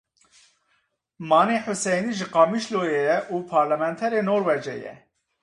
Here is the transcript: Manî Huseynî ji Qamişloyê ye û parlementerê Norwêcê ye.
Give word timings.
Manî 1.29 1.57
Huseynî 1.65 2.11
ji 2.19 2.27
Qamişloyê 2.35 3.01
ye 3.09 3.17
û 3.33 3.35
parlementerê 3.53 4.21
Norwêcê 4.29 4.75
ye. 4.85 4.95